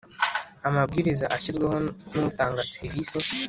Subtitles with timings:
[0.67, 1.75] amabwiriza ashyizweho
[2.13, 3.17] n’ utanga serivisi